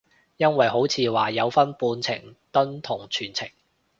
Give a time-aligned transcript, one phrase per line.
[0.37, 3.47] 因為好似話有分半程蹲同全程